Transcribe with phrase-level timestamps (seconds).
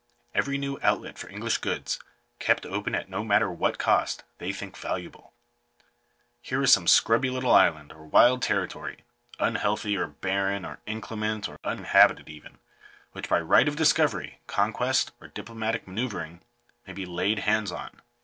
[0.33, 1.99] Every new outlet for English goods,
[2.39, 5.31] kept open at no matter what oost, they think valuable.
[6.41, 9.03] Here is some scrubby little island, or wild territory—
[9.39, 10.23] unhealthy, or Digitized by VjOOQIC 362 GOVERNMENT COLONIZATION.
[10.25, 12.57] barren, or inclement, or uninhabited even—
[13.11, 16.41] which by right of discovery, conquest, or diplomatic manoeuvring,
[16.87, 18.01] may be laid hands on.